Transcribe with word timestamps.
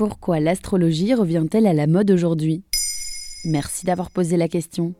Pourquoi 0.00 0.40
l'astrologie 0.40 1.12
revient-elle 1.12 1.66
à 1.66 1.74
la 1.74 1.86
mode 1.86 2.10
aujourd'hui? 2.10 2.64
Merci 3.44 3.84
d'avoir 3.84 4.10
posé 4.10 4.38
la 4.38 4.48
question. 4.48 4.94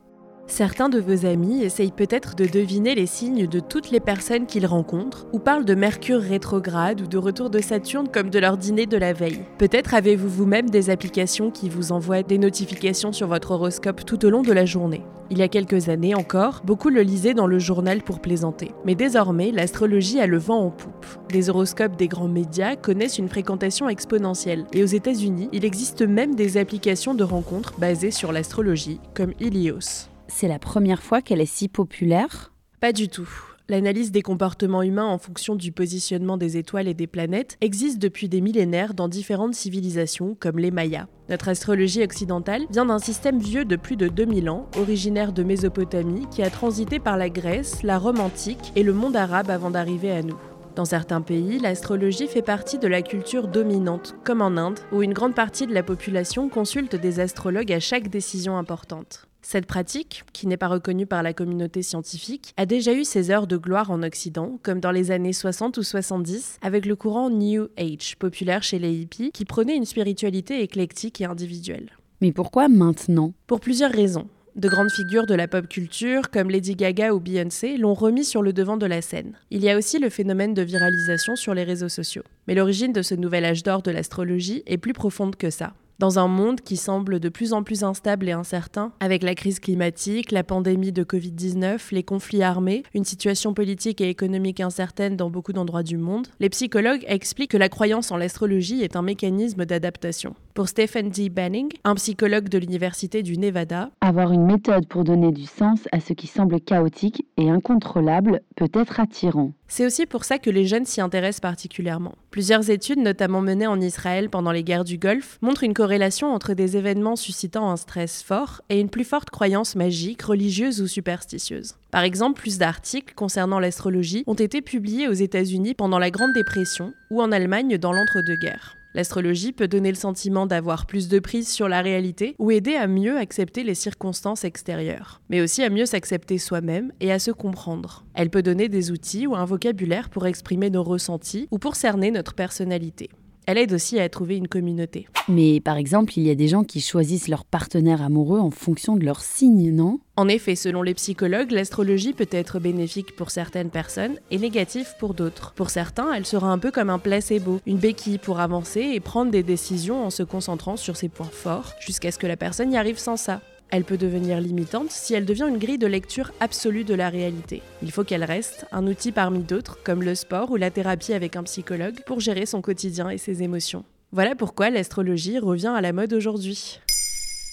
Certains 0.51 0.89
de 0.89 0.99
vos 0.99 1.27
amis 1.27 1.63
essayent 1.63 1.93
peut-être 1.93 2.35
de 2.35 2.45
deviner 2.45 2.97
les 2.97 3.07
signes 3.07 3.47
de 3.47 3.61
toutes 3.61 3.93
les 3.93 4.01
personnes 4.01 4.47
qu'ils 4.47 4.67
rencontrent, 4.67 5.27
ou 5.33 5.39
parlent 5.39 5.65
de 5.65 5.77
Mercure 5.77 6.21
rétrograde 6.21 7.01
ou 7.01 7.07
de 7.07 7.19
retour 7.19 7.51
de 7.51 7.61
Saturne 7.61 8.09
comme 8.13 8.31
de 8.31 8.39
leur 8.41 8.57
dîner 8.57 8.87
de 8.87 8.97
la 8.97 9.13
veille. 9.13 9.45
Peut-être 9.59 9.95
avez-vous 9.95 10.29
vous-même 10.29 10.69
des 10.69 10.91
applications 10.91 11.53
qui 11.53 11.69
vous 11.69 11.93
envoient 11.93 12.25
des 12.25 12.37
notifications 12.37 13.13
sur 13.13 13.29
votre 13.29 13.53
horoscope 13.53 14.05
tout 14.05 14.27
au 14.27 14.31
long 14.31 14.43
de 14.43 14.53
la 14.53 14.67
journée. 14.67 15.05
Il 15.31 15.39
y 15.39 15.43
a 15.43 15.49
quelques 15.49 15.89
années 15.89 16.17
encore, 16.17 16.63
beaucoup 16.65 16.89
le 16.89 17.03
lisaient 17.03 17.33
dans 17.33 17.47
le 17.47 17.61
journal 17.61 18.03
pour 18.03 18.19
plaisanter. 18.19 18.73
Mais 18.85 18.97
désormais, 18.97 19.53
l'astrologie 19.53 20.19
a 20.19 20.27
le 20.27 20.39
vent 20.39 20.65
en 20.65 20.71
poupe. 20.71 21.07
Les 21.33 21.49
horoscopes 21.49 21.97
des 21.97 22.09
grands 22.09 22.27
médias 22.27 22.75
connaissent 22.75 23.19
une 23.19 23.29
fréquentation 23.29 23.89
exponentielle. 23.89 24.67
Et 24.73 24.83
aux 24.83 24.87
États-Unis, 24.87 25.49
il 25.53 25.65
existe 25.65 26.03
même 26.03 26.35
des 26.35 26.57
applications 26.57 27.15
de 27.15 27.23
rencontres 27.23 27.79
basées 27.79 28.11
sur 28.11 28.33
l'astrologie, 28.33 28.99
comme 29.15 29.33
Ilios 29.39 30.10
c'est 30.31 30.49
la 30.49 30.59
première 30.59 31.03
fois 31.03 31.21
qu'elle 31.21 31.41
est 31.41 31.47
si 31.47 31.69
populaire? 31.69 32.53
Pas 32.81 32.93
du 32.93 33.09
tout. 33.09 33.29
L'analyse 33.69 34.11
des 34.11 34.23
comportements 34.23 34.83
humains 34.83 35.07
en 35.07 35.19
fonction 35.19 35.55
du 35.55 35.71
positionnement 35.71 36.37
des 36.37 36.57
étoiles 36.57 36.89
et 36.89 36.95
des 36.95 37.07
planètes 37.07 37.57
existe 37.61 37.99
depuis 37.99 38.29
des 38.29 38.41
millénaires 38.41 38.95
dans 38.95 39.07
différentes 39.07 39.55
civilisations 39.55 40.37
comme 40.41 40.59
les 40.59 40.73
Mayas. 40.73 41.07
Notre 41.29 41.49
astrologie 41.49 42.03
occidentale 42.03 42.65
vient 42.71 42.87
d'un 42.87 42.99
système 42.99 43.39
vieux 43.39 43.65
de 43.65 43.77
plus 43.77 43.97
de 43.97 44.09
2000 44.09 44.51
ans, 44.51 44.67
originaire 44.77 45.33
de 45.33 45.45
Mésopotamie, 45.45 46.27
qui 46.31 46.43
a 46.43 46.51
transité 46.51 46.99
par 46.99 47.17
la 47.17 47.29
Grèce, 47.29 47.83
la 47.85 47.99
Rome 47.99 48.21
antique 48.21 48.73
et 48.75 48.83
le 48.83 48.93
monde 48.93 49.15
arabe 49.15 49.51
avant 49.51 49.71
d'arriver 49.71 50.11
à 50.11 50.23
nous. 50.23 50.39
Dans 50.75 50.85
certains 50.85 51.21
pays, 51.21 51.59
l'astrologie 51.61 52.27
fait 52.27 52.43
partie 52.43 52.79
de 52.79 52.89
la 52.89 53.03
culture 53.03 53.47
dominante, 53.47 54.17
comme 54.25 54.43
en 54.43 54.57
Inde, 54.57 54.81
où 54.93 55.03
une 55.03 55.13
grande 55.13 55.35
partie 55.35 55.67
de 55.67 55.75
la 55.75 55.83
population 55.83 56.49
consulte 56.49 56.97
des 56.97 57.21
astrologues 57.21 57.73
à 57.73 57.81
chaque 57.81 58.09
décision 58.09 58.57
importante. 58.57 59.30
Cette 59.43 59.67
pratique, 59.67 60.25
qui 60.33 60.47
n'est 60.47 60.57
pas 60.57 60.69
reconnue 60.69 61.07
par 61.07 61.23
la 61.23 61.33
communauté 61.33 61.83
scientifique, 61.83 62.53
a 62.57 62.67
déjà 62.67 62.93
eu 62.93 63.05
ses 63.05 63.31
heures 63.31 63.47
de 63.47 63.57
gloire 63.57 63.91
en 63.91 64.03
Occident, 64.03 64.59
comme 64.63 64.81
dans 64.81 64.91
les 64.91 65.11
années 65.11 65.33
60 65.33 65.79
ou 65.79 65.83
70, 65.83 66.59
avec 66.63 66.87
le 66.87 66.95
courant 66.95 67.31
New 67.31 67.69
Age, 67.79 68.17
populaire 68.19 68.63
chez 68.63 68.79
les 68.79 68.93
hippies, 68.93 69.33
qui 69.33 69.45
prônait 69.45 69.77
une 69.77 69.87
spiritualité 69.87 70.63
éclectique 70.63 71.21
et 71.21 71.25
individuelle. 71.25 71.91
Mais 72.21 72.33
pourquoi 72.33 72.69
maintenant? 72.69 73.33
Pour 73.47 73.61
plusieurs 73.61 73.93
raisons. 73.93 74.29
De 74.57 74.69
grandes 74.69 74.91
figures 74.91 75.27
de 75.27 75.35
la 75.35 75.49
pop 75.49 75.69
culture, 75.69 76.29
comme 76.31 76.51
Lady 76.51 76.75
Gaga 76.75 77.15
ou 77.15 77.21
Beyoncé, 77.21 77.77
l'ont 77.77 77.95
remis 77.95 78.25
sur 78.25 78.43
le 78.43 78.53
devant 78.53 78.77
de 78.77 78.85
la 78.85 79.01
scène. 79.01 79.39
Il 79.51 79.63
y 79.63 79.71
a 79.71 79.79
aussi 79.79 79.99
le 79.99 80.11
phénomène 80.11 80.55
de 80.55 80.63
viralisation 80.63 81.37
sur 81.37 81.55
les 81.55 81.65
réseaux 81.65 81.89
sociaux. 81.89 82.25
Mais 82.47 82.55
l'origine 82.55 82.93
de 82.93 83.01
ce 83.01 83.15
nouvel 83.15 83.45
âge 83.45 83.63
d'or 83.63 83.81
de 83.81 83.91
l'astrologie 83.91 84.63
est 84.67 84.77
plus 84.77 84.93
profonde 84.93 85.37
que 85.37 85.51
ça. 85.51 85.73
Dans 86.01 86.19
un 86.19 86.29
monde 86.29 86.63
qui 86.63 86.79
semble 86.79 87.21
de 87.21 87.29
plus 87.29 87.53
en 87.53 87.63
plus 87.63 87.85
instable 87.85 88.27
et 88.27 88.33
incertain, 88.33 88.91
avec 89.01 89.23
la 89.23 89.35
crise 89.35 89.61
climatique, 89.61 90.33
la 90.33 90.43
pandémie 90.43 90.93
de 90.93 91.05
Covid-19, 91.05 91.79
les 91.93 92.03
conflits 92.03 92.43
armés, 92.43 92.85
une 92.95 93.05
situation 93.05 93.53
politique 93.53 94.01
et 94.01 94.09
économique 94.09 94.61
incertaine 94.61 95.19
dans 95.19 95.29
beaucoup 95.29 95.53
d'endroits 95.53 95.83
du 95.83 95.99
monde, 95.99 96.29
les 96.41 96.49
psychologues 96.49 97.05
expliquent 97.07 97.51
que 97.51 97.59
la 97.59 97.69
croyance 97.69 98.11
en 98.13 98.17
l'astrologie 98.17 98.81
est 98.81 98.97
un 98.97 99.03
mécanisme 99.03 99.67
d'adaptation. 99.67 100.35
Pour 100.61 100.69
Stephen 100.69 101.09
D. 101.09 101.31
Banning, 101.31 101.71
un 101.85 101.95
psychologue 101.95 102.51
de 102.51 102.59
l'Université 102.59 103.23
du 103.23 103.39
Nevada, 103.39 103.89
avoir 104.03 104.31
une 104.31 104.45
méthode 104.45 104.87
pour 104.89 105.05
donner 105.05 105.33
du 105.33 105.47
sens 105.47 105.89
à 105.91 106.01
ce 106.01 106.13
qui 106.13 106.27
semble 106.27 106.61
chaotique 106.61 107.25
et 107.39 107.49
incontrôlable 107.49 108.43
peut 108.57 108.69
être 108.75 109.01
attirant. 109.01 109.53
C'est 109.69 109.87
aussi 109.87 110.05
pour 110.05 110.25
ça 110.25 110.37
que 110.37 110.51
les 110.51 110.67
jeunes 110.67 110.85
s'y 110.85 111.01
intéressent 111.01 111.41
particulièrement. 111.41 112.15
Plusieurs 112.31 112.69
études, 112.69 112.99
notamment 112.99 113.41
menées 113.41 113.69
en 113.69 113.81
Israël 113.81 114.29
pendant 114.29 114.53
les 114.53 114.63
guerres 114.63 114.85
du 114.85 114.99
Golfe, 114.99 115.39
montrent 115.41 115.65
une 115.65 115.73
corrélation 115.73 116.31
entre 116.31 116.53
des 116.53 116.77
événements 116.77 117.17
suscitant 117.17 117.71
un 117.71 117.77
stress 117.79 118.23
fort 118.23 118.61
et 118.69 118.81
une 118.81 118.91
plus 118.91 119.05
forte 119.05 119.31
croyance 119.31 119.77
magique, 119.77 120.21
religieuse 120.21 120.83
ou 120.83 120.87
superstitieuse. 120.87 121.77
Par 121.91 122.03
exemple, 122.03 122.39
plus 122.39 122.59
d'articles 122.59 123.15
concernant 123.15 123.61
l'astrologie 123.61 124.25
ont 124.27 124.35
été 124.35 124.61
publiés 124.61 125.09
aux 125.09 125.15
États-Unis 125.15 125.73
pendant 125.73 125.99
la 125.99 126.11
Grande 126.11 126.35
Dépression 126.35 126.93
ou 127.11 127.23
en 127.23 127.33
Allemagne 127.33 127.79
dans 127.79 127.95
l'entre-deux-guerres. 127.95 128.77
L'astrologie 128.95 129.53
peut 129.53 129.69
donner 129.69 129.91
le 129.91 129.97
sentiment 129.97 130.47
d'avoir 130.47 130.87
plus 130.87 131.09
de 131.09 131.19
prise 131.21 131.49
sur 131.49 131.69
la 131.69 131.81
réalité 131.81 132.35
ou 132.39 132.51
aider 132.51 132.75
à 132.75 132.89
mieux 132.89 133.17
accepter 133.19 133.63
les 133.63 133.77
circonstances 133.77 134.45
extérieures, 134.45 135.21
mais 135.29 135.41
aussi 135.41 135.63
à 135.63 135.71
mieux 135.71 135.87
s'accepter 135.87 136.39
soi-même 136.39 136.93
et 137.01 137.13
à 137.13 137.19
se 137.19 137.31
comprendre. 137.31 138.05
Elle 138.15 138.31
peut 138.31 138.43
donner 138.43 138.69
des 138.69 138.91
outils 138.91 139.27
ou 139.27 139.37
un 139.37 139.45
vocabulaire 139.45 140.11
pour 140.11 140.27
exprimer 140.27 140.71
nos 140.71 140.83
ressentis 140.83 141.47
ou 141.51 141.59
pour 141.59 141.77
cerner 141.77 142.11
notre 142.11 142.35
personnalité. 142.35 143.11
Elle 143.51 143.59
aide 143.59 143.73
aussi 143.73 143.99
à 143.99 144.09
trouver 144.09 144.37
une 144.37 144.47
communauté. 144.47 145.09
Mais 145.27 145.59
par 145.59 145.77
exemple, 145.77 146.13
il 146.17 146.23
y 146.23 146.31
a 146.31 146.37
des 146.37 146.47
gens 146.47 146.63
qui 146.63 146.81
choisissent 146.81 147.27
leur 147.27 147.45
partenaire 147.45 148.01
amoureux 148.01 148.39
en 148.39 148.53
fonction 148.53 148.95
de 148.95 149.05
leur 149.05 149.23
signe, 149.23 149.75
non? 149.75 149.99
En 150.15 150.29
effet, 150.29 150.55
selon 150.55 150.83
les 150.83 150.95
psychologues, 150.95 151.51
l'astrologie 151.51 152.13
peut 152.13 152.29
être 152.31 152.61
bénéfique 152.61 153.17
pour 153.17 153.33
certaines 153.33 153.71
personnes 153.71 154.19
et 154.31 154.39
négative 154.39 154.95
pour 155.01 155.15
d'autres. 155.15 155.53
Pour 155.57 155.71
certains, 155.71 156.13
elle 156.13 156.27
sera 156.27 156.47
un 156.47 156.59
peu 156.59 156.71
comme 156.71 156.91
un 156.91 157.01
placebo, 157.01 157.59
une 157.67 157.79
béquille 157.79 158.19
pour 158.19 158.39
avancer 158.39 158.83
et 158.83 159.01
prendre 159.01 159.33
des 159.33 159.43
décisions 159.43 160.05
en 160.05 160.11
se 160.11 160.23
concentrant 160.23 160.77
sur 160.77 160.97
ses 160.97 161.09
points 161.09 161.27
forts, 161.27 161.73
jusqu'à 161.81 162.13
ce 162.13 162.19
que 162.19 162.29
la 162.29 162.37
personne 162.37 162.73
y 162.73 162.77
arrive 162.77 162.99
sans 162.99 163.17
ça. 163.17 163.41
Elle 163.71 163.85
peut 163.85 163.97
devenir 163.97 164.41
limitante 164.41 164.91
si 164.91 165.15
elle 165.15 165.25
devient 165.25 165.47
une 165.49 165.59
grille 165.59 165.79
de 165.79 165.87
lecture 165.87 166.33
absolue 166.41 166.83
de 166.83 166.95
la 166.95 167.09
réalité. 167.09 167.63
Il 167.83 167.93
faut 167.93 168.03
qu'elle 168.03 168.25
reste 168.25 168.67
un 168.73 168.87
outil 168.87 169.13
parmi 169.13 169.41
d'autres, 169.41 169.79
comme 169.85 170.03
le 170.03 170.17
sport 170.17 170.51
ou 170.51 170.57
la 170.57 170.71
thérapie 170.71 171.13
avec 171.13 171.37
un 171.37 171.45
psychologue, 171.45 172.01
pour 172.05 172.19
gérer 172.19 172.47
son 172.47 172.63
quotidien 172.63 173.11
et 173.11 173.19
ses 173.19 173.45
émotions. 173.45 173.85
Voilà 174.13 174.35
pourquoi 174.35 174.71
l'astrologie 174.71 175.39
revient 175.39 175.73
à 175.75 175.81
la 175.81 175.93
mode 175.93 176.13
aujourd'hui. 176.13 176.81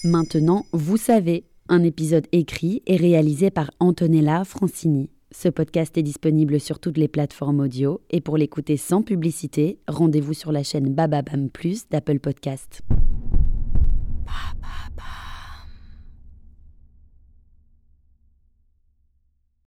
Maintenant, 0.02 0.66
vous 0.72 0.96
savez, 0.96 1.44
un 1.68 1.84
épisode 1.84 2.26
écrit 2.32 2.82
et 2.86 2.96
réalisé 2.96 3.50
par 3.50 3.70
Antonella 3.78 4.44
Francini. 4.44 5.10
Ce 5.30 5.48
podcast 5.48 5.96
est 5.98 6.02
disponible 6.02 6.58
sur 6.58 6.80
toutes 6.80 6.96
les 6.96 7.06
plateformes 7.06 7.60
audio 7.60 8.00
et 8.10 8.20
pour 8.20 8.38
l'écouter 8.38 8.76
sans 8.76 9.02
publicité, 9.02 9.78
rendez-vous 9.86 10.34
sur 10.34 10.50
la 10.50 10.62
chaîne 10.62 10.92
Bababam 10.94 11.50
Plus 11.50 11.88
d'Apple 11.90 12.18
Podcast. 12.18 12.80